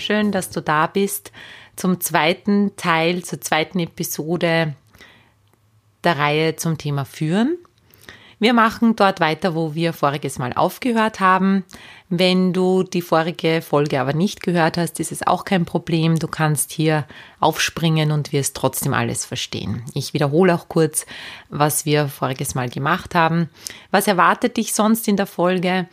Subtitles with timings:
[0.00, 1.30] Schön, dass du da bist
[1.76, 4.74] zum zweiten Teil, zur zweiten Episode
[6.02, 7.58] der Reihe zum Thema Führen.
[8.38, 11.64] Wir machen dort weiter, wo wir voriges Mal aufgehört haben.
[12.08, 16.18] Wenn du die vorige Folge aber nicht gehört hast, ist es auch kein Problem.
[16.18, 17.06] Du kannst hier
[17.38, 19.82] aufspringen und wirst trotzdem alles verstehen.
[19.92, 21.04] Ich wiederhole auch kurz,
[21.50, 23.50] was wir voriges Mal gemacht haben.
[23.90, 25.86] Was erwartet dich sonst in der Folge?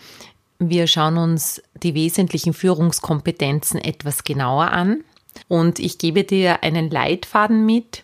[0.59, 5.03] Wir schauen uns die wesentlichen Führungskompetenzen etwas genauer an
[5.47, 8.03] und ich gebe dir einen Leitfaden mit,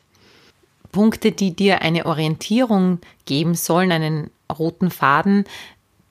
[0.92, 5.44] Punkte, die dir eine Orientierung geben sollen, einen roten Faden,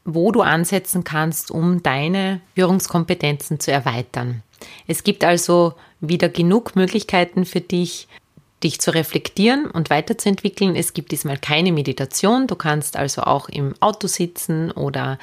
[0.04, 4.42] wo du ansetzen kannst, um deine Führungskompetenzen zu erweitern.
[4.86, 8.08] Es gibt also wieder genug Möglichkeiten für dich,
[8.62, 10.76] dich zu reflektieren und weiterzuentwickeln.
[10.76, 12.46] Es gibt diesmal keine Meditation.
[12.46, 15.18] Du kannst also auch im Auto sitzen oder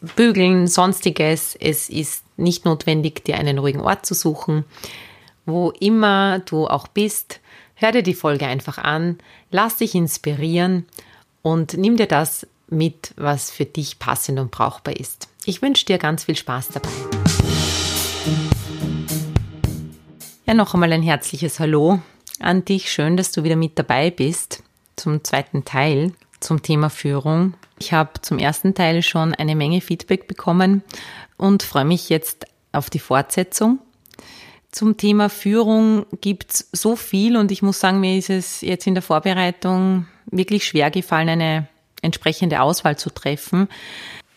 [0.00, 1.56] Bügeln, sonstiges.
[1.58, 4.64] Es ist nicht notwendig, dir einen ruhigen Ort zu suchen.
[5.44, 7.40] Wo immer du auch bist,
[7.74, 9.18] hör dir die Folge einfach an,
[9.50, 10.86] lass dich inspirieren
[11.42, 15.28] und nimm dir das mit, was für dich passend und brauchbar ist.
[15.44, 16.88] Ich wünsche dir ganz viel Spaß dabei.
[20.46, 22.00] Ja, noch einmal ein herzliches Hallo
[22.40, 22.90] an dich.
[22.90, 24.62] Schön, dass du wieder mit dabei bist
[24.96, 27.54] zum zweiten Teil zum Thema Führung.
[27.78, 30.82] Ich habe zum ersten Teil schon eine Menge Feedback bekommen
[31.36, 33.78] und freue mich jetzt auf die Fortsetzung.
[34.72, 38.86] Zum Thema Führung gibt es so viel und ich muss sagen, mir ist es jetzt
[38.86, 41.68] in der Vorbereitung wirklich schwer gefallen, eine
[42.02, 43.68] entsprechende Auswahl zu treffen.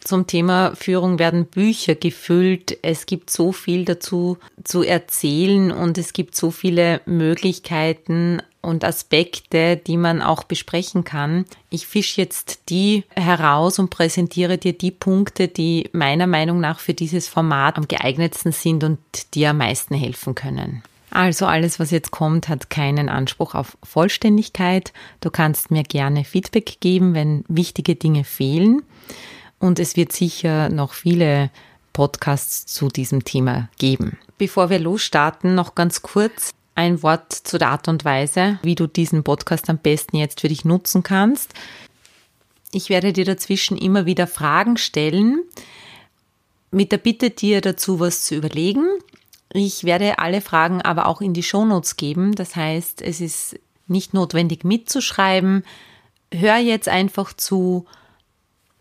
[0.01, 2.77] Zum Thema Führung werden Bücher gefüllt.
[2.83, 9.75] Es gibt so viel dazu zu erzählen und es gibt so viele Möglichkeiten und Aspekte,
[9.75, 11.45] die man auch besprechen kann.
[11.69, 16.93] Ich fische jetzt die heraus und präsentiere dir die Punkte, die meiner Meinung nach für
[16.93, 18.99] dieses Format am geeignetsten sind und
[19.33, 20.83] dir am meisten helfen können.
[21.11, 24.93] Also alles, was jetzt kommt, hat keinen Anspruch auf Vollständigkeit.
[25.21, 28.83] Du kannst mir gerne Feedback geben, wenn wichtige Dinge fehlen.
[29.57, 31.49] Und es wird sicher noch viele
[31.93, 34.17] Podcasts zu diesem Thema geben.
[34.37, 38.87] Bevor wir losstarten, noch ganz kurz ein Wort zu der Art und Weise, wie du
[38.87, 41.53] diesen Podcast am besten jetzt für dich nutzen kannst.
[42.71, 45.41] Ich werde dir dazwischen immer wieder Fragen stellen,
[46.71, 48.85] mit der Bitte, dir dazu was zu überlegen.
[49.51, 52.33] Ich werde alle Fragen aber auch in die Shownotes geben.
[52.35, 55.65] Das heißt, es ist nicht notwendig mitzuschreiben.
[56.31, 57.87] Hör jetzt einfach zu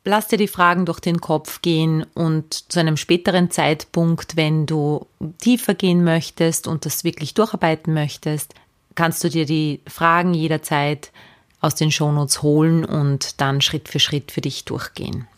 [0.08, 5.06] Lass dir die Fragen durch den Kopf gehen und zu einem späteren Zeitpunkt, wenn du
[5.38, 8.54] tiefer gehen möchtest und das wirklich durcharbeiten möchtest,
[8.94, 11.12] kannst du dir die Fragen jederzeit
[11.60, 15.28] aus den Shownotes holen und dann Schritt für Schritt für dich durchgehen.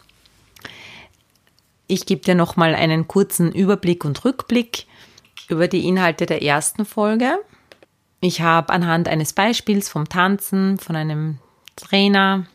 [1.89, 4.87] Ich gebe dir nochmal einen kurzen Überblick und Rückblick
[5.49, 7.41] über die Inhalte der ersten Folge.
[8.21, 11.39] Ich habe anhand eines Beispiels vom Tanzen, von einem
[11.75, 12.47] Trainer,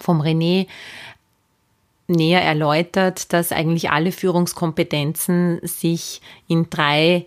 [0.00, 0.66] vom René
[2.08, 7.26] näher erläutert, dass eigentlich alle Führungskompetenzen sich in drei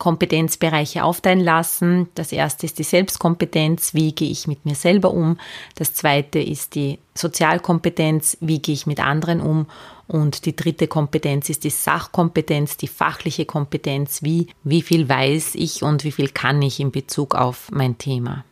[0.00, 2.08] Kompetenzbereiche aufteilen lassen.
[2.14, 5.38] Das erste ist die Selbstkompetenz, wie gehe ich mit mir selber um.
[5.76, 9.66] Das zweite ist die Sozialkompetenz, wie gehe ich mit anderen um.
[10.08, 15.82] Und die dritte Kompetenz ist die Sachkompetenz, die fachliche Kompetenz, wie, wie viel weiß ich
[15.84, 18.44] und wie viel kann ich in Bezug auf mein Thema.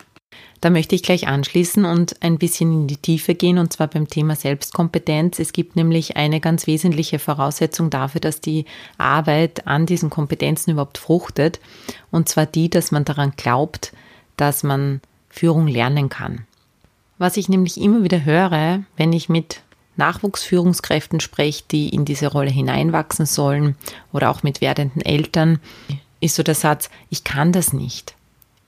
[0.60, 4.08] Da möchte ich gleich anschließen und ein bisschen in die Tiefe gehen, und zwar beim
[4.08, 5.38] Thema Selbstkompetenz.
[5.38, 8.64] Es gibt nämlich eine ganz wesentliche Voraussetzung dafür, dass die
[8.96, 11.60] Arbeit an diesen Kompetenzen überhaupt fruchtet,
[12.10, 13.92] und zwar die, dass man daran glaubt,
[14.36, 16.44] dass man Führung lernen kann.
[17.18, 19.62] Was ich nämlich immer wieder höre, wenn ich mit
[19.96, 23.76] Nachwuchsführungskräften spreche, die in diese Rolle hineinwachsen sollen,
[24.12, 25.60] oder auch mit werdenden Eltern,
[26.20, 28.17] ist so der Satz, ich kann das nicht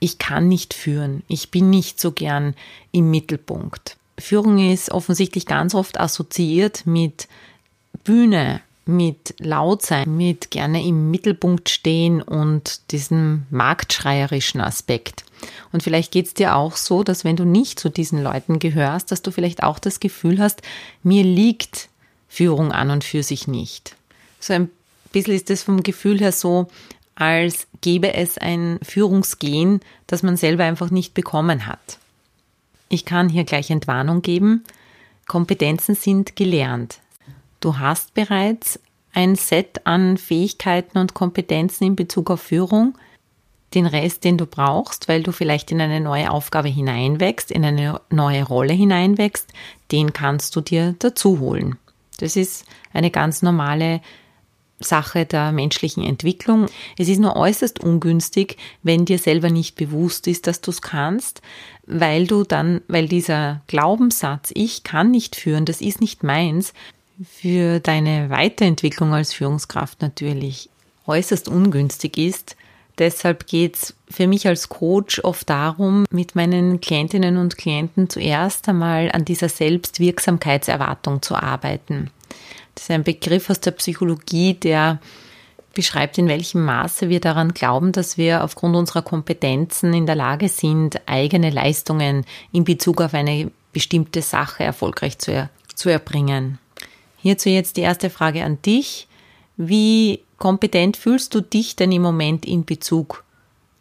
[0.00, 2.55] ich kann nicht führen, ich bin nicht so gern
[2.91, 3.97] im Mittelpunkt.
[4.19, 7.29] Führung ist offensichtlich ganz oft assoziiert mit
[8.05, 15.25] Bühne, mit laut sein, mit gerne im Mittelpunkt stehen und diesem marktschreierischen Aspekt.
[15.73, 19.12] Und vielleicht geht es dir auch so, dass wenn du nicht zu diesen Leuten gehörst,
[19.12, 20.62] dass du vielleicht auch das Gefühl hast,
[21.02, 21.88] mir liegt
[22.29, 23.97] Führung an und für sich nicht.
[24.38, 24.70] So ein
[25.12, 26.69] bisschen ist es vom Gefühl her so,
[27.21, 31.99] als gäbe es ein Führungsgehen, das man selber einfach nicht bekommen hat.
[32.89, 34.65] Ich kann hier gleich Entwarnung geben.
[35.29, 37.01] Kompetenzen sind gelernt.
[37.61, 38.81] Du hast bereits
[39.13, 42.97] ein Set an Fähigkeiten und Kompetenzen in Bezug auf Führung,
[43.75, 48.01] den Rest, den du brauchst, weil du vielleicht in eine neue Aufgabe hineinwächst, in eine
[48.09, 49.53] neue Rolle hineinwächst,
[49.93, 51.77] den kannst du dir dazu holen.
[52.17, 52.65] Das ist
[52.95, 54.01] eine ganz normale
[54.81, 56.67] Sache der menschlichen Entwicklung.
[56.99, 61.43] Es ist nur äußerst ungünstig, wenn dir selber nicht bewusst ist, dass du es kannst,
[61.87, 66.73] weil du dann, weil dieser Glaubenssatz, ich kann nicht führen, das ist nicht meins,
[67.25, 70.71] für deine Weiterentwicklung als Führungskraft natürlich
[71.06, 72.56] äußerst ungünstig ist.
[72.99, 79.11] Deshalb geht's für mich als Coach oft darum, mit meinen Klientinnen und Klienten zuerst einmal
[79.12, 82.11] an dieser Selbstwirksamkeitserwartung zu arbeiten.
[82.81, 85.00] Das ist ein Begriff aus der Psychologie, der
[85.75, 90.49] beschreibt, in welchem Maße wir daran glauben, dass wir aufgrund unserer Kompetenzen in der Lage
[90.49, 96.59] sind, eigene Leistungen in Bezug auf eine bestimmte Sache erfolgreich zu, er zu erbringen.
[97.19, 99.09] Hierzu jetzt die erste Frage an dich.
[99.59, 103.25] Wie kompetent fühlst du dich denn im Moment in Bezug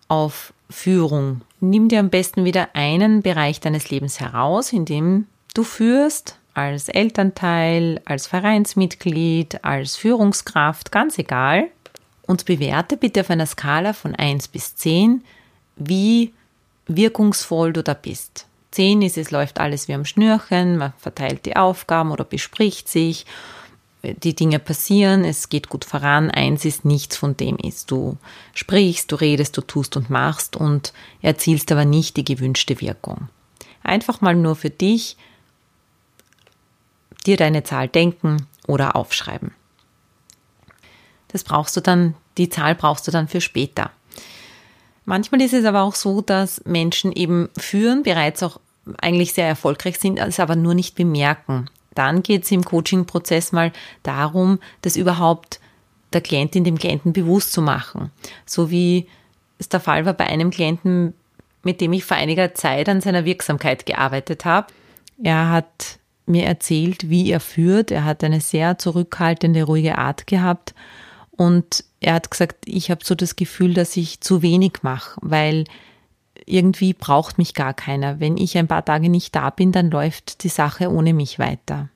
[0.10, 1.40] auf Führung?
[1.62, 6.90] Nimm dir am besten wieder einen Bereich deines Lebens heraus, in dem du führst, als
[6.90, 11.68] Elternteil, als Vereinsmitglied, als Führungskraft, ganz egal.
[12.24, 15.24] Und bewerte bitte auf einer Skala von 1 bis 10,
[15.78, 16.34] wie
[16.88, 18.46] wirkungsvoll du da bist.
[18.72, 23.26] 10 ist, es läuft alles wie am Schnürchen, man verteilt die Aufgaben oder bespricht sich,
[24.02, 26.32] die Dinge passieren, es geht gut voran.
[26.32, 27.92] Eins ist, nichts von dem ist.
[27.92, 28.18] Du
[28.54, 33.28] sprichst, du redest, du tust und machst und erzielst aber nicht die gewünschte Wirkung.
[33.84, 35.18] Einfach mal nur für dich
[37.26, 39.52] dir deine Zahl denken oder aufschreiben.
[41.30, 43.92] Das brauchst du dann, die Zahl brauchst du dann für später.
[45.06, 48.60] Manchmal ist es aber auch so, dass Menschen eben führen, bereits auch
[49.00, 51.70] eigentlich sehr erfolgreich sind, es aber nur nicht bemerken.
[51.96, 53.72] Dann geht es im Coaching-Prozess mal
[54.04, 55.60] darum, das überhaupt
[56.14, 58.12] der Klientin, dem Klienten bewusst zu machen.
[58.46, 59.08] So wie
[59.58, 61.14] es der Fall war bei einem Klienten,
[61.64, 64.68] mit dem ich vor einiger Zeit an seiner Wirksamkeit gearbeitet habe.
[65.22, 65.99] Er hat
[66.30, 67.92] mir erzählt, wie er führt.
[67.92, 70.74] Er hat eine sehr zurückhaltende, ruhige Art gehabt
[71.32, 75.66] und er hat gesagt, ich habe so das Gefühl, dass ich zu wenig mache, weil
[76.46, 78.20] irgendwie braucht mich gar keiner.
[78.20, 81.90] Wenn ich ein paar Tage nicht da bin, dann läuft die Sache ohne mich weiter.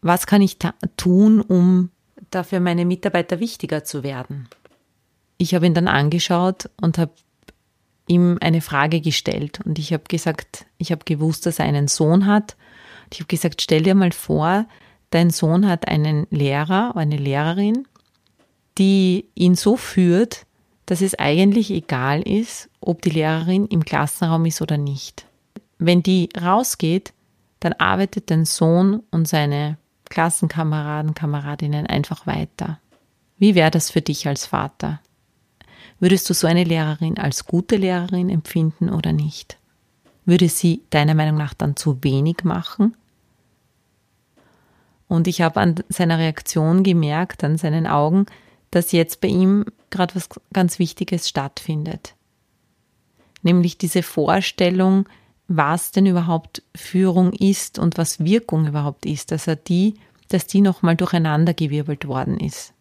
[0.00, 0.58] Was kann ich
[0.96, 1.90] tun, um
[2.30, 4.48] dafür meine Mitarbeiter wichtiger zu werden?
[5.38, 7.12] Ich habe ihn dann angeschaut und habe
[8.06, 12.26] ihm eine Frage gestellt und ich habe gesagt, ich habe gewusst, dass er einen Sohn
[12.26, 12.56] hat.
[13.12, 14.66] Ich habe gesagt, stell dir mal vor,
[15.10, 17.86] dein Sohn hat einen Lehrer, eine Lehrerin,
[18.78, 20.46] die ihn so führt,
[20.86, 25.26] dass es eigentlich egal ist, ob die Lehrerin im Klassenraum ist oder nicht.
[25.78, 27.12] Wenn die rausgeht,
[27.60, 32.78] dann arbeitet dein Sohn und seine Klassenkameraden, Kameradinnen einfach weiter.
[33.38, 35.00] Wie wäre das für dich als Vater?
[35.98, 39.58] Würdest du so eine Lehrerin als gute Lehrerin empfinden oder nicht?
[40.24, 42.96] Würde sie deiner Meinung nach dann zu wenig machen?
[45.08, 48.26] Und ich habe an seiner Reaktion gemerkt, an seinen Augen,
[48.70, 52.14] dass jetzt bei ihm gerade was ganz Wichtiges stattfindet.
[53.42, 55.08] Nämlich diese Vorstellung,
[55.48, 59.94] was denn überhaupt Führung ist und was Wirkung überhaupt ist, dass er die,
[60.28, 62.72] dass die nochmal durcheinandergewirbelt worden ist.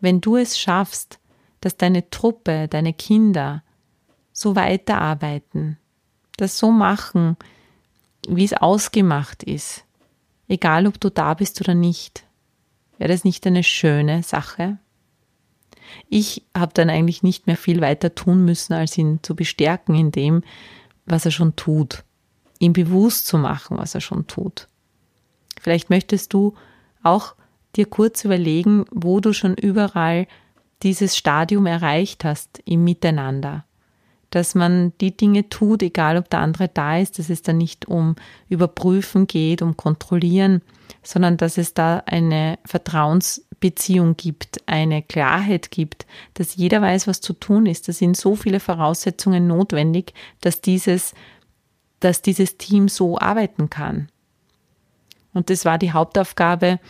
[0.00, 1.18] Wenn du es schaffst,
[1.60, 3.62] dass deine Truppe, deine Kinder
[4.32, 5.78] so weiterarbeiten,
[6.36, 7.36] das so machen,
[8.28, 9.84] wie es ausgemacht ist,
[10.48, 12.24] egal ob du da bist oder nicht.
[12.98, 14.78] Wäre das nicht eine schöne Sache?
[16.08, 20.12] Ich habe dann eigentlich nicht mehr viel weiter tun müssen, als ihn zu bestärken in
[20.12, 20.42] dem,
[21.06, 22.04] was er schon tut,
[22.58, 24.68] ihm bewusst zu machen, was er schon tut.
[25.60, 26.54] Vielleicht möchtest du
[27.02, 27.34] auch
[27.76, 30.26] dir kurz überlegen, wo du schon überall
[30.82, 33.64] dieses Stadium erreicht hast im Miteinander
[34.30, 37.86] dass man die Dinge tut, egal ob der andere da ist, dass es da nicht
[37.86, 38.16] um
[38.48, 40.62] Überprüfen geht, um Kontrollieren,
[41.02, 47.32] sondern dass es da eine Vertrauensbeziehung gibt, eine Klarheit gibt, dass jeder weiß, was zu
[47.32, 47.88] tun ist.
[47.88, 51.14] Da sind so viele Voraussetzungen notwendig, dass dieses,
[52.00, 54.10] dass dieses Team so arbeiten kann.
[55.32, 56.80] Und das war die Hauptaufgabe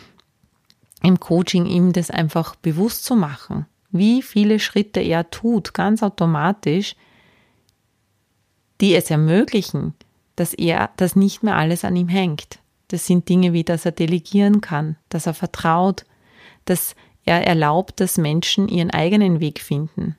[1.03, 6.95] im Coaching, ihm das einfach bewusst zu machen, wie viele Schritte er tut, ganz automatisch,
[8.81, 9.93] die es ermöglichen,
[10.35, 12.59] dass er, dass nicht mehr alles an ihm hängt.
[12.87, 16.05] Das sind Dinge wie, dass er delegieren kann, dass er vertraut,
[16.65, 20.15] dass er erlaubt, dass Menschen ihren eigenen Weg finden.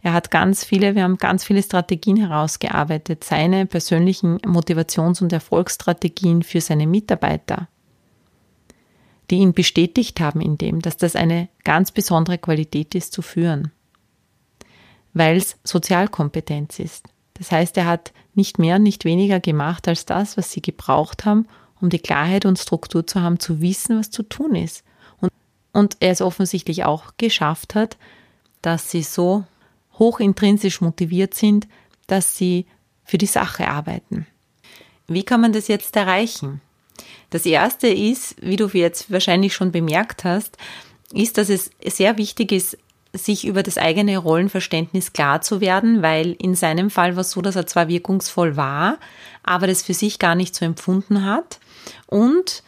[0.00, 6.42] Er hat ganz viele, wir haben ganz viele Strategien herausgearbeitet, seine persönlichen Motivations- und Erfolgsstrategien
[6.42, 7.68] für seine Mitarbeiter,
[9.30, 13.70] die ihn bestätigt haben in dem, dass das eine ganz besondere Qualität ist zu führen,
[15.12, 17.06] weil es Sozialkompetenz ist.
[17.34, 21.46] Das heißt, er hat nicht mehr nicht weniger gemacht als das, was sie gebraucht haben,
[21.80, 24.84] um die Klarheit und Struktur zu haben, zu wissen, was zu tun ist.
[25.20, 25.30] Und,
[25.72, 27.96] und er es offensichtlich auch geschafft hat,
[28.62, 29.44] dass sie so
[29.98, 31.68] hoch intrinsisch motiviert sind,
[32.06, 32.66] dass sie
[33.04, 34.26] für die Sache arbeiten.
[35.06, 36.60] Wie kann man das jetzt erreichen?
[37.30, 40.56] Das erste ist, wie du jetzt wahrscheinlich schon bemerkt hast,
[41.12, 42.78] ist, dass es sehr wichtig ist,
[43.12, 47.40] sich über das eigene Rollenverständnis klar zu werden, weil in seinem Fall war es so,
[47.40, 48.98] dass er zwar wirkungsvoll war,
[49.42, 51.58] aber das für sich gar nicht so empfunden hat.
[52.06, 52.62] Und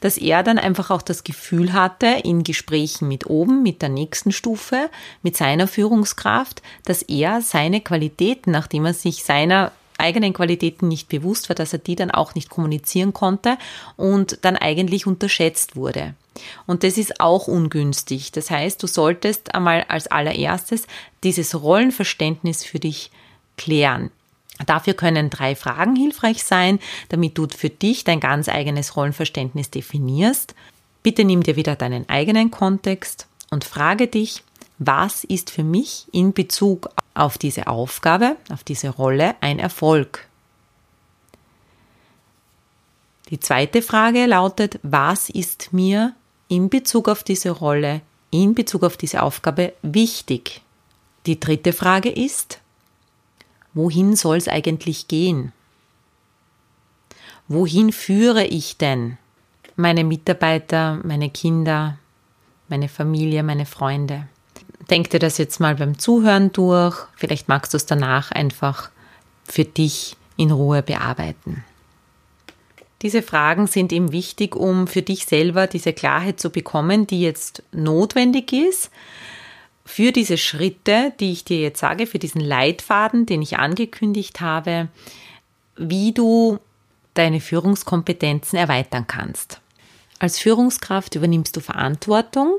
[0.00, 4.32] dass er dann einfach auch das Gefühl hatte, in Gesprächen mit oben, mit der nächsten
[4.32, 4.90] Stufe,
[5.22, 11.48] mit seiner Führungskraft, dass er seine Qualitäten, nachdem er sich seiner eigenen Qualitäten nicht bewusst
[11.48, 13.58] war, dass er die dann auch nicht kommunizieren konnte
[13.96, 16.14] und dann eigentlich unterschätzt wurde.
[16.66, 18.32] Und das ist auch ungünstig.
[18.32, 20.86] Das heißt, du solltest einmal als allererstes
[21.24, 23.10] dieses Rollenverständnis für dich
[23.56, 24.10] klären.
[24.66, 30.54] Dafür können drei Fragen hilfreich sein, damit du für dich dein ganz eigenes Rollenverständnis definierst.
[31.02, 34.42] Bitte nimm dir wieder deinen eigenen Kontext und frage dich,
[34.78, 40.28] was ist für mich in Bezug auf diese Aufgabe, auf diese Rolle ein Erfolg?
[43.30, 46.14] Die zweite Frage lautet, was ist mir
[46.48, 50.62] in Bezug auf diese Rolle, in Bezug auf diese Aufgabe wichtig?
[51.26, 52.60] Die dritte Frage ist,
[53.74, 55.52] wohin soll es eigentlich gehen?
[57.48, 59.18] Wohin führe ich denn
[59.76, 61.98] meine Mitarbeiter, meine Kinder,
[62.68, 64.28] meine Familie, meine Freunde?
[64.90, 66.96] Denk dir das jetzt mal beim Zuhören durch.
[67.16, 68.90] Vielleicht magst du es danach einfach
[69.44, 71.64] für dich in Ruhe bearbeiten.
[73.02, 77.62] Diese Fragen sind eben wichtig, um für dich selber diese Klarheit zu bekommen, die jetzt
[77.70, 78.90] notwendig ist,
[79.84, 84.88] für diese Schritte, die ich dir jetzt sage, für diesen Leitfaden, den ich angekündigt habe,
[85.76, 86.58] wie du
[87.14, 89.60] deine Führungskompetenzen erweitern kannst.
[90.18, 92.58] Als Führungskraft übernimmst du Verantwortung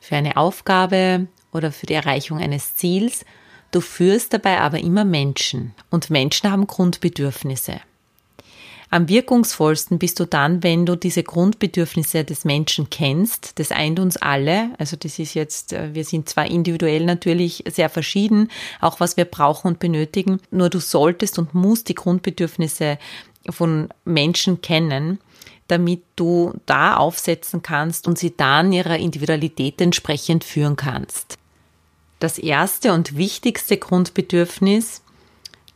[0.00, 3.24] für eine Aufgabe oder für die Erreichung eines Ziels.
[3.70, 7.80] Du führst dabei aber immer Menschen und Menschen haben Grundbedürfnisse.
[8.94, 13.58] Am wirkungsvollsten bist du dann, wenn du diese Grundbedürfnisse des Menschen kennst.
[13.58, 14.70] Das eint uns alle.
[14.78, 19.24] Also das ist jetzt, äh, wir sind zwar individuell natürlich sehr verschieden, auch was wir
[19.24, 20.40] brauchen und benötigen.
[20.52, 22.98] Nur du solltest und musst die Grundbedürfnisse
[23.50, 25.18] von Menschen kennen,
[25.66, 31.36] damit du da aufsetzen kannst und sie dann ihrer Individualität entsprechend führen kannst.
[32.24, 35.02] Das erste und wichtigste Grundbedürfnis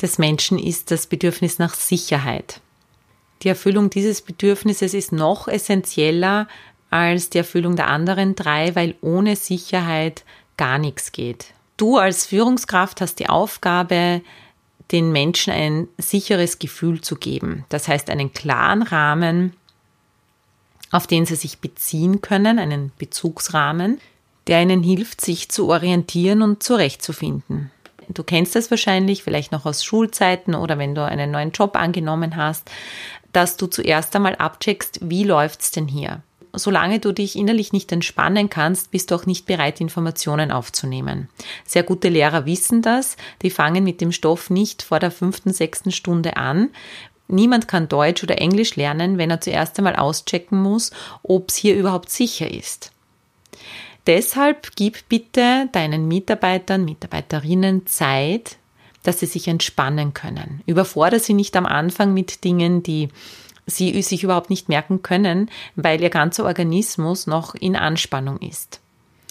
[0.01, 2.63] des Menschen ist das Bedürfnis nach Sicherheit.
[3.43, 6.49] Die Erfüllung dieses Bedürfnisses ist noch essentieller
[6.89, 10.25] als die Erfüllung der anderen drei, weil ohne Sicherheit
[10.57, 11.53] gar nichts geht.
[11.77, 14.23] Du als Führungskraft hast die Aufgabe,
[14.91, 17.67] den Menschen ein sicheres Gefühl zu geben.
[17.69, 19.53] Das heißt, einen klaren Rahmen,
[20.93, 24.01] auf den sie sich beziehen können, einen Bezugsrahmen,
[24.49, 27.71] der ihnen hilft, sich zu orientieren und zurechtzufinden.
[28.09, 32.37] Du kennst das wahrscheinlich, vielleicht noch aus Schulzeiten oder wenn du einen neuen Job angenommen
[32.37, 32.71] hast
[33.33, 36.23] dass du zuerst einmal abcheckst, wie läuft's denn hier?
[36.55, 41.29] Solange du dich innerlich nicht entspannen kannst, bist du auch nicht bereit, Informationen aufzunehmen.
[41.65, 43.17] Sehr gute Lehrer wissen das.
[43.43, 46.71] Die fangen mit dem Stoff nicht vor der fünften, sechsten Stunde an.
[47.29, 50.91] Niemand kann Deutsch oder Englisch lernen, wenn er zuerst einmal auschecken muss,
[51.23, 52.91] ob es hier überhaupt sicher ist.
[54.09, 58.57] Deshalb gib bitte deinen Mitarbeitern, Mitarbeiterinnen Zeit,
[59.03, 60.63] dass sie sich entspannen können.
[60.65, 63.11] Überfordere sie nicht am Anfang mit Dingen, die
[63.67, 68.81] sie sich überhaupt nicht merken können, weil ihr ganzer Organismus noch in Anspannung ist.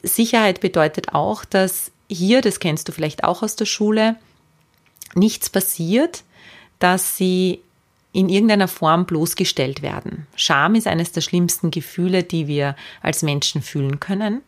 [0.04, 4.16] Sicherheit bedeutet auch, dass hier, das kennst du vielleicht auch aus der Schule,
[5.16, 6.24] nichts passiert,
[6.78, 7.62] dass sie
[8.14, 10.28] in irgendeiner Form bloßgestellt werden.
[10.36, 14.44] Scham ist eines der schlimmsten Gefühle, die wir als Menschen fühlen können.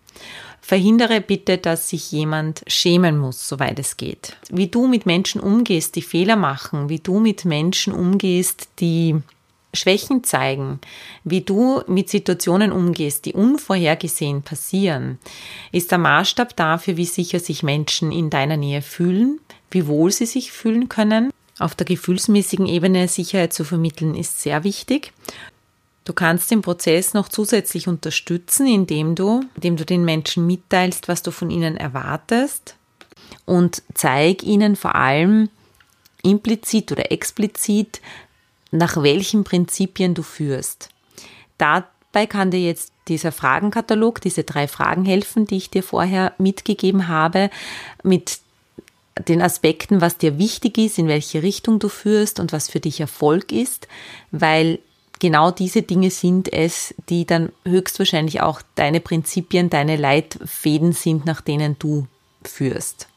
[0.62, 4.36] Verhindere bitte, dass sich jemand schämen muss, soweit es geht.
[4.52, 9.16] Wie du mit Menschen umgehst, die Fehler machen, wie du mit Menschen umgehst, die
[9.74, 10.80] Schwächen zeigen,
[11.24, 15.20] wie du mit Situationen umgehst, die unvorhergesehen passieren,
[15.72, 19.40] ist der Maßstab dafür, wie sicher sich Menschen in deiner Nähe fühlen,
[19.72, 21.32] wie wohl sie sich fühlen können.
[21.60, 25.14] Auf der gefühlsmäßigen Ebene Sicherheit zu vermitteln ist sehr wichtig.
[26.10, 31.22] Du kannst den Prozess noch zusätzlich unterstützen, indem du, indem du den Menschen mitteilst, was
[31.22, 32.78] du von ihnen erwartest
[33.46, 35.50] und zeig ihnen vor allem
[36.24, 38.02] implizit oder explizit,
[38.72, 40.90] nach welchen Prinzipien du führst.
[41.60, 47.08] Dabei kann dir jetzt dieser Fragenkatalog, diese drei Fragen helfen, die ich dir vorher mitgegeben
[47.08, 47.52] habe,
[48.02, 48.40] mit
[49.28, 53.00] den Aspekten, was dir wichtig ist, in welche Richtung du führst und was für dich
[53.00, 53.88] Erfolg ist,
[54.32, 54.80] weil
[55.20, 61.42] genau diese Dinge sind es, die dann höchstwahrscheinlich auch deine Prinzipien, deine Leitfäden sind, nach
[61.42, 62.08] denen du
[62.44, 63.08] führst.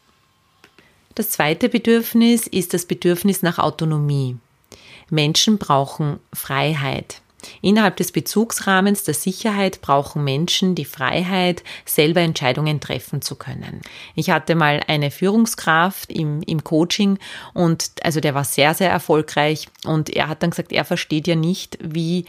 [1.15, 4.37] Das zweite Bedürfnis ist das Bedürfnis nach Autonomie.
[5.11, 7.22] Menschen brauchen Freiheit.
[7.61, 13.81] Innerhalb des Bezugsrahmens der Sicherheit brauchen Menschen die Freiheit, selber Entscheidungen treffen zu können.
[14.15, 17.19] Ich hatte mal eine Führungskraft im, im Coaching
[17.55, 21.35] und also der war sehr, sehr erfolgreich und er hat dann gesagt, er versteht ja
[21.35, 22.27] nicht, wie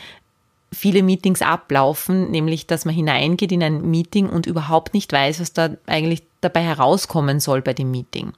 [0.73, 5.53] viele Meetings ablaufen, nämlich dass man hineingeht in ein Meeting und überhaupt nicht weiß, was
[5.53, 8.33] da eigentlich dabei herauskommen soll bei dem Meeting.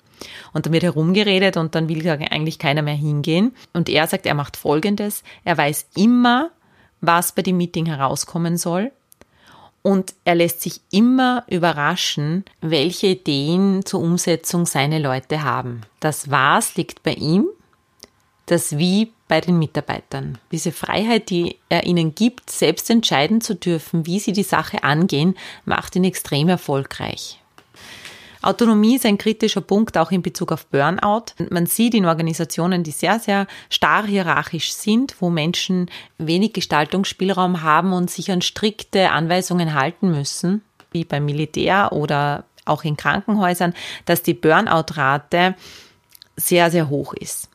[0.54, 3.54] Und dann wird herumgeredet und dann will eigentlich keiner mehr hingehen.
[3.74, 5.24] Und er sagt, er macht Folgendes.
[5.44, 6.52] Er weiß immer,
[7.06, 8.92] was bei dem Meeting herauskommen soll.
[9.82, 15.82] Und er lässt sich immer überraschen, welche Ideen zur Umsetzung seine Leute haben.
[16.00, 17.48] Das Was liegt bei ihm,
[18.48, 20.38] das Wie bei den Mitarbeitern.
[20.52, 25.36] Diese Freiheit, die er ihnen gibt, selbst entscheiden zu dürfen, wie sie die Sache angehen,
[25.66, 27.40] macht ihn extrem erfolgreich.
[28.46, 31.26] Autonomie ist ein kritischer Punkt auch in Bezug auf Burnout.
[31.50, 37.92] Man sieht in Organisationen, die sehr, sehr starr hierarchisch sind, wo Menschen wenig Gestaltungsspielraum haben
[37.92, 40.62] und sich an strikte Anweisungen halten müssen,
[40.92, 43.74] wie beim Militär oder auch in Krankenhäusern,
[44.06, 45.56] dass die Burnout-Rate
[46.36, 47.50] sehr, sehr hoch ist.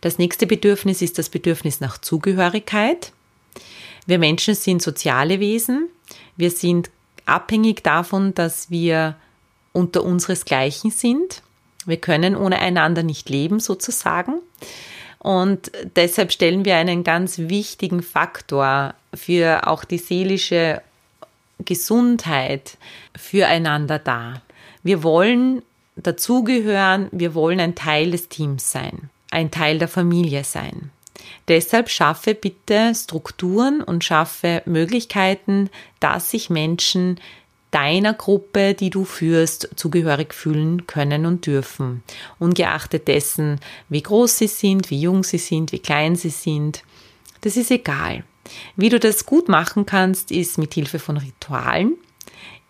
[0.00, 3.12] Das nächste Bedürfnis ist das Bedürfnis nach Zugehörigkeit.
[4.06, 5.88] Wir Menschen sind soziale Wesen.
[6.36, 6.90] Wir sind
[7.26, 9.14] abhängig davon, dass wir
[9.72, 11.42] unter unseresgleichen sind.
[11.86, 14.34] Wir können ohne einander nicht leben sozusagen.
[15.18, 20.80] Und deshalb stellen wir einen ganz wichtigen Faktor für auch die seelische
[21.64, 22.78] Gesundheit
[23.16, 24.42] füreinander dar.
[24.82, 25.62] Wir wollen
[25.96, 30.90] dazugehören, wir wollen ein Teil des Teams sein, ein Teil der Familie sein.
[31.48, 37.20] Deshalb schaffe bitte Strukturen und schaffe Möglichkeiten, dass sich Menschen
[37.70, 42.02] deiner Gruppe, die du führst, zugehörig fühlen können und dürfen.
[42.38, 46.82] Ungeachtet dessen, wie groß sie sind, wie jung sie sind, wie klein sie sind.
[47.42, 48.24] Das ist egal.
[48.76, 51.96] Wie du das gut machen kannst, ist mit Hilfe von Ritualen.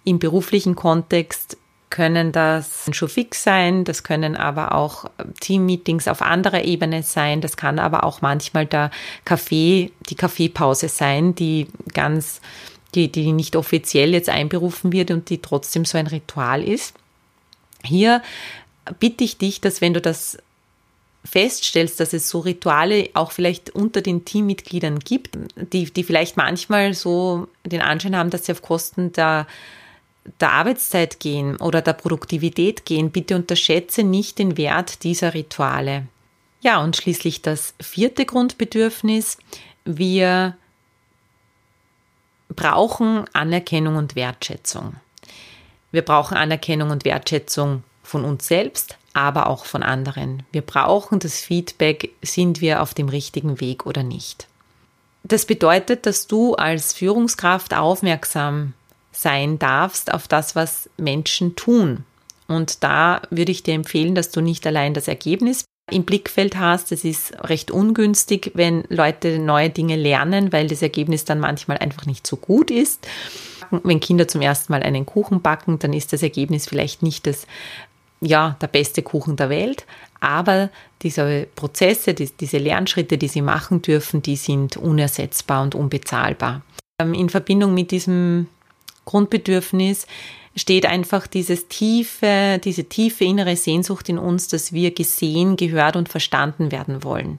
[0.05, 1.57] Im beruflichen Kontext
[1.91, 5.11] können das schon fix sein, das können aber auch
[5.41, 8.93] Teammeetings auf anderer Ebene sein, das kann aber auch manchmal der
[9.25, 12.41] Kaffee, die Kaffeepause sein, die ganz
[12.95, 16.95] die, die nicht offiziell jetzt einberufen wird und die trotzdem so ein Ritual ist.
[17.83, 18.23] Hier
[18.99, 20.39] bitte ich dich, dass wenn du das
[21.25, 26.95] feststellst, dass es so Rituale auch vielleicht unter den Teammitgliedern gibt, die, die vielleicht manchmal
[26.95, 29.47] so den Anschein haben, dass sie auf Kosten der,
[30.41, 36.07] der Arbeitszeit gehen oder der Produktivität gehen, bitte unterschätze nicht den Wert dieser Rituale.
[36.63, 39.39] Ja, und schließlich das vierte Grundbedürfnis.
[39.85, 40.57] Wir
[42.55, 44.97] brauchen Anerkennung und Wertschätzung.
[45.93, 50.45] Wir brauchen Anerkennung und Wertschätzung von uns selbst, aber auch von anderen.
[50.53, 54.47] Wir brauchen das Feedback, sind wir auf dem richtigen Weg oder nicht.
[55.23, 58.73] Das bedeutet, dass du als Führungskraft aufmerksam
[59.13, 62.05] sein darfst auf das, was Menschen tun.
[62.49, 66.93] Und da würde ich dir empfehlen, dass du nicht allein das Ergebnis im Blickfeld hast.
[66.93, 72.07] Es ist recht ungünstig, wenn Leute neue Dinge lernen, weil das Ergebnis dann manchmal einfach
[72.07, 73.07] nicht so gut ist.
[73.71, 77.47] Wenn Kinder zum ersten Mal einen Kuchen backen, dann ist das Ergebnis vielleicht nicht das,
[78.21, 79.87] ja, der beste Kuchen der Welt.
[80.21, 80.71] Aber
[81.03, 86.63] diese Prozesse, diese Lernschritte, die sie machen dürfen, die sind unersetzbar und unbezahlbar.
[87.01, 88.49] Ähm, in Verbindung mit diesem
[89.05, 90.07] Grundbedürfnis
[90.57, 96.09] steht einfach dieses tiefe, diese tiefe innere Sehnsucht in uns, dass wir gesehen, gehört und
[96.09, 97.39] verstanden werden wollen.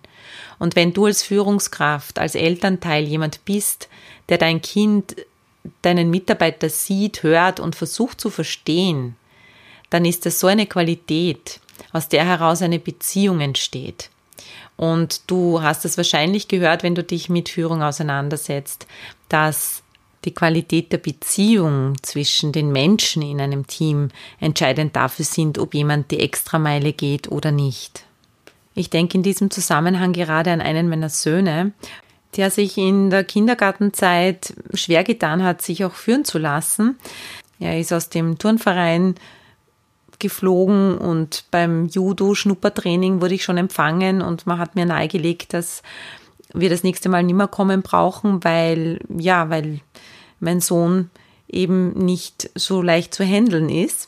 [0.59, 3.89] Und wenn du als Führungskraft, als Elternteil jemand bist,
[4.29, 5.15] der dein Kind,
[5.81, 9.15] deinen Mitarbeiter sieht, hört und versucht zu verstehen,
[9.89, 11.59] dann ist das so eine Qualität,
[11.91, 14.09] aus der heraus eine Beziehung entsteht.
[14.77, 18.87] Und du hast es wahrscheinlich gehört, wenn du dich mit Führung auseinandersetzt,
[19.29, 19.83] dass
[20.25, 26.11] die Qualität der Beziehung zwischen den Menschen in einem Team entscheidend dafür sind, ob jemand
[26.11, 28.05] die Extrameile geht oder nicht.
[28.75, 31.73] Ich denke in diesem Zusammenhang gerade an einen meiner Söhne.
[32.37, 36.97] der sich in der Kindergartenzeit schwer getan hat, sich auch führen zu lassen.
[37.59, 39.15] Er ist aus dem Turnverein
[40.19, 45.81] geflogen und beim Judo-Schnuppertraining wurde ich schon empfangen und man hat mir nahegelegt, dass
[46.53, 49.79] wir das nächste Mal nimmer kommen brauchen, weil, ja, weil
[50.41, 51.09] mein Sohn
[51.47, 54.07] eben nicht so leicht zu handeln ist.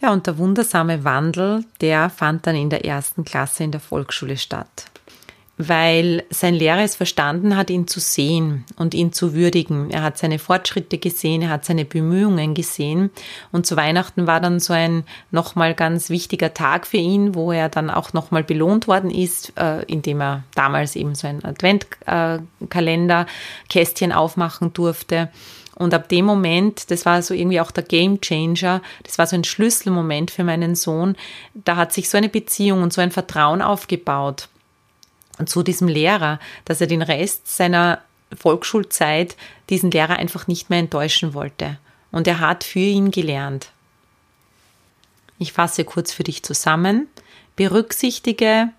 [0.00, 4.36] Ja, und der wundersame Wandel, der fand dann in der ersten Klasse in der Volksschule
[4.36, 4.90] statt
[5.58, 9.90] weil sein Lehrer es verstanden hat, ihn zu sehen und ihn zu würdigen.
[9.90, 13.10] Er hat seine Fortschritte gesehen, er hat seine Bemühungen gesehen
[13.52, 17.70] und zu Weihnachten war dann so ein nochmal ganz wichtiger Tag für ihn, wo er
[17.70, 23.26] dann auch nochmal belohnt worden ist, äh, indem er damals eben so ein Adventkalender
[23.70, 25.30] Kästchen aufmachen durfte.
[25.74, 29.36] Und ab dem Moment, das war so irgendwie auch der Game Changer, das war so
[29.36, 31.16] ein Schlüsselmoment für meinen Sohn,
[31.54, 34.48] da hat sich so eine Beziehung und so ein Vertrauen aufgebaut
[35.44, 38.00] zu diesem Lehrer, dass er den Rest seiner
[38.34, 39.36] Volksschulzeit
[39.68, 41.78] diesen Lehrer einfach nicht mehr enttäuschen wollte.
[42.10, 43.70] Und er hat für ihn gelernt.
[45.38, 47.08] Ich fasse kurz für dich zusammen.
[47.56, 48.70] Berücksichtige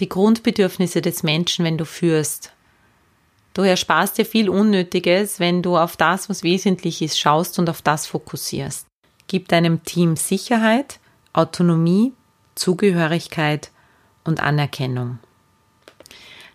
[0.00, 2.52] die Grundbedürfnisse des Menschen, wenn du führst.
[3.54, 7.80] Du ersparst dir viel Unnötiges, wenn du auf das, was wesentlich ist, schaust und auf
[7.80, 8.86] das fokussierst.
[9.28, 11.00] Gib deinem Team Sicherheit,
[11.32, 12.12] Autonomie,
[12.54, 13.70] Zugehörigkeit
[14.24, 15.18] und Anerkennung.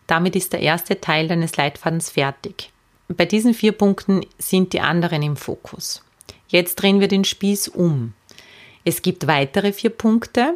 [0.08, 2.72] Damit ist der erste Teil deines Leitfadens fertig.
[3.08, 6.04] Bei diesen vier Punkten sind die anderen im Fokus.
[6.48, 8.14] Jetzt drehen wir den Spieß um.
[8.84, 10.56] Es gibt weitere vier Punkte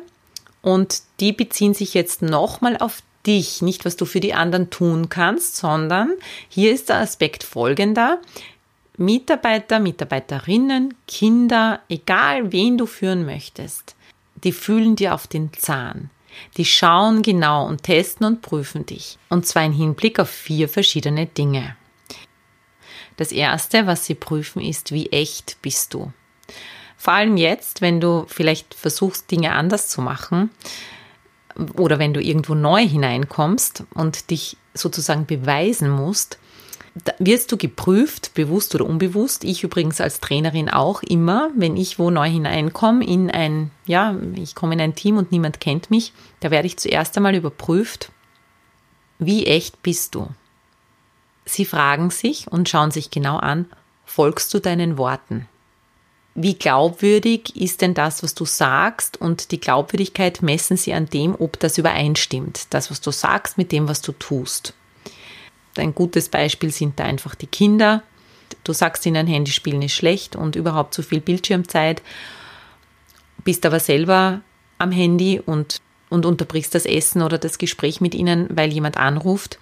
[0.62, 5.10] und die beziehen sich jetzt nochmal auf dich, nicht was du für die anderen tun
[5.10, 6.14] kannst, sondern
[6.50, 8.20] hier ist der Aspekt folgender.
[8.98, 13.96] Mitarbeiter, Mitarbeiterinnen, Kinder, egal wen du führen möchtest,
[14.44, 16.10] die fühlen dir auf den Zahn.
[16.58, 19.18] Die schauen genau und testen und prüfen dich.
[19.30, 21.76] Und zwar im Hinblick auf vier verschiedene Dinge.
[23.18, 26.12] Das erste, was sie prüfen, ist, wie echt bist du.
[26.98, 30.50] Vor allem jetzt, wenn du vielleicht versuchst, Dinge anders zu machen
[31.78, 36.40] oder wenn du irgendwo neu hineinkommst und dich sozusagen beweisen musst,
[37.20, 39.44] wirst du geprüft, bewusst oder unbewusst.
[39.44, 44.56] Ich übrigens als Trainerin auch immer, wenn ich wo neu hineinkomme in ein, ja, ich
[44.56, 48.12] komme in ein Team und niemand kennt mich, da werde ich zuerst einmal überprüft,
[49.20, 50.28] wie echt bist du?
[51.46, 53.68] Sie fragen sich und schauen sich genau an,
[54.06, 55.48] folgst du deinen Worten?
[56.34, 59.16] Wie glaubwürdig ist denn das, was du sagst?
[59.22, 62.74] Und die Glaubwürdigkeit messen sie an dem, ob das übereinstimmt.
[62.74, 64.74] Das, was du sagst, mit dem, was du tust.
[65.78, 68.04] Ein gutes Beispiel sind da einfach die Kinder.
[68.64, 72.02] Du sagst ihnen, Handyspielen ist schlecht und überhaupt zu viel Bildschirmzeit,
[73.44, 74.42] bist aber selber
[74.78, 79.60] am Handy und, und unterbrichst das Essen oder das Gespräch mit ihnen, weil jemand anruft,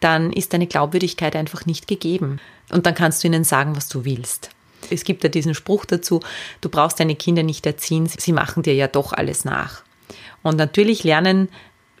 [0.00, 2.40] dann ist deine Glaubwürdigkeit einfach nicht gegeben.
[2.70, 4.50] Und dann kannst du ihnen sagen, was du willst.
[4.90, 6.20] Es gibt ja diesen Spruch dazu,
[6.60, 9.82] du brauchst deine Kinder nicht erziehen, sie machen dir ja doch alles nach.
[10.42, 11.48] Und natürlich lernen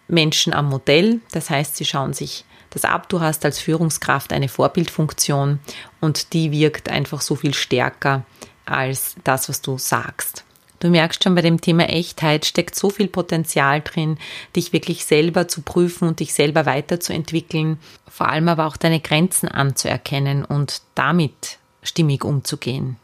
[0.08, 2.44] Menschen am Modell, das heißt, sie schauen sich
[2.76, 3.08] das ab.
[3.08, 5.60] Du hast als Führungskraft eine Vorbildfunktion
[6.00, 8.24] und die wirkt einfach so viel stärker
[8.64, 10.44] als das, was du sagst.
[10.78, 14.18] Du merkst schon, bei dem Thema Echtheit steckt so viel Potenzial drin,
[14.54, 19.48] dich wirklich selber zu prüfen und dich selber weiterzuentwickeln, vor allem aber auch deine Grenzen
[19.48, 22.96] anzuerkennen und damit stimmig umzugehen.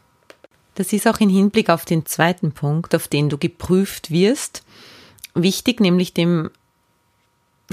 [0.75, 4.63] Das ist auch im Hinblick auf den zweiten Punkt, auf den du geprüft wirst,
[5.33, 6.51] wichtig, nämlich dem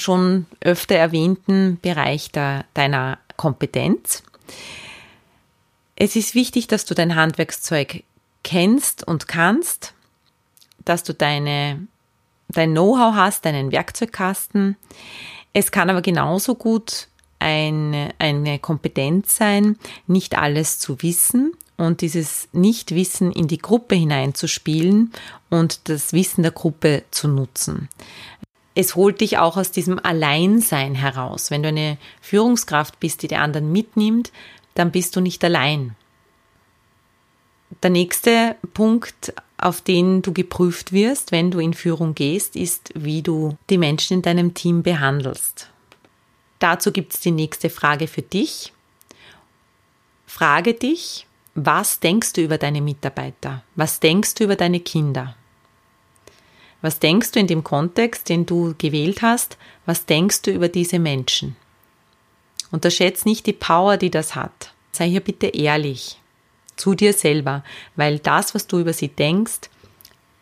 [0.01, 4.23] schon öfter erwähnten Bereich der, deiner Kompetenz.
[5.97, 8.03] Es ist wichtig, dass du dein Handwerkszeug
[8.43, 9.95] kennst und kannst,
[10.85, 11.87] dass du deine,
[12.49, 14.77] dein Know-how hast, deinen Werkzeugkasten.
[15.53, 17.09] Es kann aber genauso gut
[17.39, 25.13] eine, eine Kompetenz sein, nicht alles zu wissen und dieses Nichtwissen in die Gruppe hineinzuspielen
[25.49, 27.89] und das Wissen der Gruppe zu nutzen
[28.81, 31.51] es holt dich auch aus diesem Alleinsein heraus.
[31.51, 34.33] Wenn du eine Führungskraft bist, die die anderen mitnimmt,
[34.75, 35.95] dann bist du nicht allein.
[37.83, 43.23] Der nächste Punkt, auf den du geprüft wirst, wenn du in Führung gehst, ist, wie
[43.23, 45.69] du die Menschen in deinem Team behandelst.
[46.59, 48.73] Dazu gibt es die nächste Frage für dich.
[50.27, 53.63] Frage dich, was denkst du über deine Mitarbeiter?
[53.77, 55.37] Was denkst du über deine Kinder?
[56.83, 59.59] Was denkst du in dem Kontext, den du gewählt hast?
[59.87, 61.57] Was denkst du über diese Menschen?
[62.71, 64.73] Unterschätze nicht die Power, die das hat.
[64.93, 66.21] Sei hier bitte ehrlich
[66.81, 67.63] zu dir selber,
[67.95, 69.69] weil das, was du über sie denkst,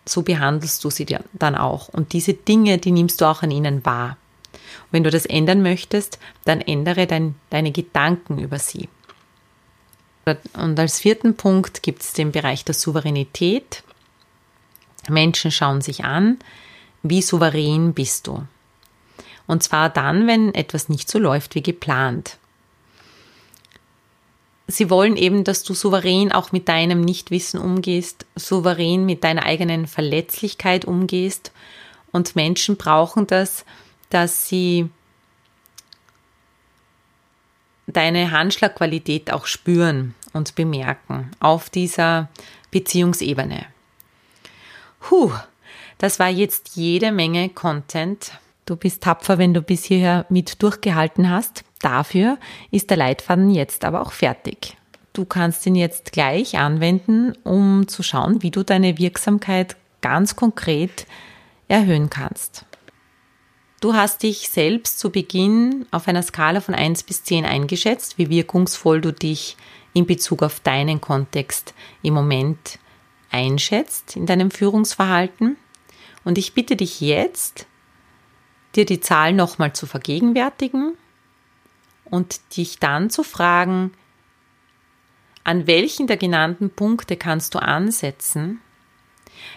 [0.07, 1.89] so behandelst du sie dann auch.
[1.89, 4.17] Und diese Dinge, die nimmst du auch an ihnen wahr.
[4.91, 8.89] wenn du das ändern möchtest, dann ändere dein, deine Gedanken über sie.
[10.55, 13.83] Und als vierten Punkt gibt es den Bereich der Souveränität.
[15.09, 16.39] Menschen schauen sich an,
[17.03, 18.47] wie souverän bist du.
[19.47, 22.39] Und zwar dann, wenn etwas nicht so läuft wie geplant.
[24.67, 29.87] Sie wollen eben, dass du souverän auch mit deinem Nichtwissen umgehst, souverän mit deiner eigenen
[29.87, 31.53] Verletzlichkeit umgehst.
[32.13, 33.65] Und Menschen brauchen das,
[34.11, 34.91] dass sie
[37.87, 42.29] deine Handschlagqualität auch spüren und bemerken auf dieser
[42.71, 43.65] Beziehungsebene.
[45.11, 45.33] Huh,
[45.99, 48.33] das war jetzt jede Menge Content.
[48.67, 51.65] Du bist tapfer, wenn du bis hierher mit durchgehalten hast.
[51.81, 52.39] Dafür
[52.71, 54.77] ist der Leitfaden jetzt aber auch fertig.
[55.13, 61.07] Du kannst ihn jetzt gleich anwenden, um zu schauen, wie du deine Wirksamkeit ganz konkret
[61.67, 62.65] erhöhen kannst.
[63.81, 68.29] Du hast dich selbst zu Beginn auf einer Skala von 1 bis 10 eingeschätzt, wie
[68.29, 69.57] wirkungsvoll du dich
[69.95, 72.79] in Bezug auf deinen Kontext im Moment
[73.31, 75.57] einschätzt in deinem Führungsverhalten.
[76.25, 77.67] Und ich bitte dich jetzt,
[78.75, 80.95] dir die Zahl nochmal zu vergegenwärtigen
[82.05, 83.93] und dich dann zu fragen,
[85.45, 88.61] an welchen der genannten Punkte kannst du ansetzen,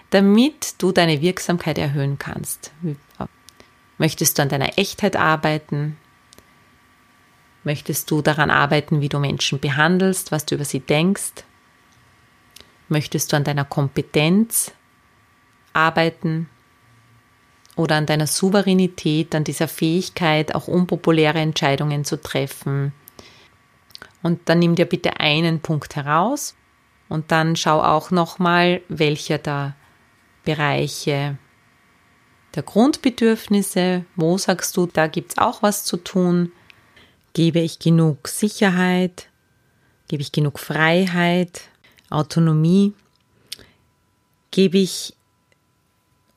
[0.09, 2.71] damit du deine Wirksamkeit erhöhen kannst.
[3.97, 5.97] Möchtest du an deiner Echtheit arbeiten?
[7.63, 11.43] Möchtest du daran arbeiten, wie du Menschen behandelst, was du über sie denkst?
[12.91, 14.73] Möchtest du an deiner Kompetenz
[15.71, 16.49] arbeiten
[17.77, 22.91] oder an deiner Souveränität, an dieser Fähigkeit, auch unpopuläre Entscheidungen zu treffen?
[24.21, 26.53] Und dann nimm dir bitte einen Punkt heraus
[27.07, 29.75] und dann schau auch nochmal, welcher der
[30.43, 31.37] Bereiche
[32.55, 36.51] der Grundbedürfnisse, wo sagst du, da gibt es auch was zu tun,
[37.33, 39.27] Gebe ich genug Sicherheit?
[40.09, 41.61] Gebe ich genug Freiheit,
[42.11, 42.93] Autonomie?
[44.51, 45.13] Gebe ich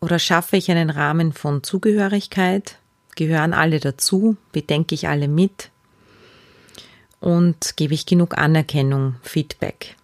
[0.01, 2.79] oder schaffe ich einen Rahmen von Zugehörigkeit?
[3.17, 4.37] Gehören alle dazu?
[4.53, 5.71] Bedenke ich alle mit?
[7.21, 9.97] Und gebe ich genug Anerkennung, Feedback?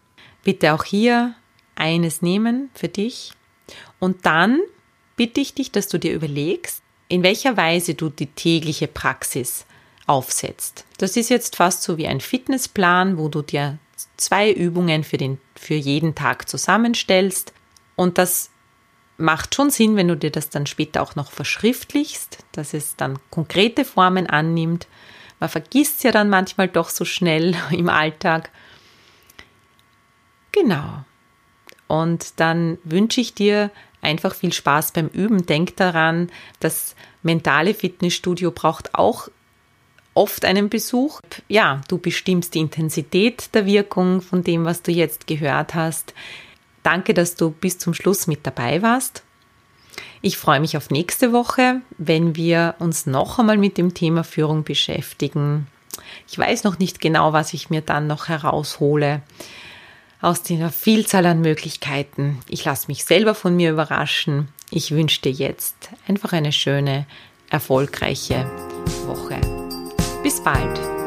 [0.43, 1.35] Bitte auch hier
[1.75, 3.33] eines nehmen für dich
[3.99, 4.61] und dann
[5.17, 9.67] bitte ich dich, dass du dir überlegst, in welcher Weise du die tägliche Praxis
[10.07, 10.87] aufsetzt.
[10.99, 13.79] Das ist jetzt fast so wie ein Fitnessplan, wo du dir
[14.17, 17.53] zwei Übungen für, den, für jeden Tag zusammenstellst.
[17.95, 18.51] Und das
[19.19, 23.19] macht schon Sinn, wenn du dir das dann später auch noch verschriftlichst, dass es dann
[23.29, 24.89] konkrete Formen annimmt.
[25.39, 28.51] Man vergisst ja dann manchmal doch so schnell im Alltag.
[30.53, 31.05] Genau.
[31.87, 33.71] Und dann wünsche ich dir
[34.01, 35.45] einfach viel Spaß beim Üben.
[35.45, 39.29] Denk daran, das mentale Fitnessstudio braucht auch
[40.15, 41.21] oft einen Besuch.
[41.49, 46.15] Ja, du bestimmst die Intensität der Wirkung von dem, was du jetzt gehört hast.
[46.83, 49.23] Danke, dass du bis zum Schluss mit dabei warst.
[50.23, 54.65] Ich freue mich auf nächste Woche, wenn wir uns noch einmal mit dem Thema Führung
[54.65, 55.67] beschäftigen.
[56.29, 59.23] Ich weiß noch nicht genau, was ich mir dann noch heraushole
[60.21, 62.41] aus dieser Vielzahl an Möglichkeiten.
[62.49, 64.49] Ich lasse mich selber von mir überraschen.
[64.71, 67.07] Ich wünsche dir jetzt einfach eine schöne,
[67.49, 68.45] erfolgreiche
[69.07, 69.70] Woche.
[70.23, 71.00] Bis bald!